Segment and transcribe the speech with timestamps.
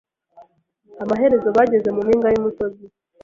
[1.03, 2.85] Amaherezo bageze mu mpinga y'umusozi.